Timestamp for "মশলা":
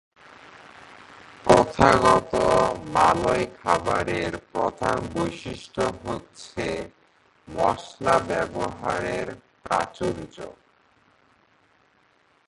7.47-8.15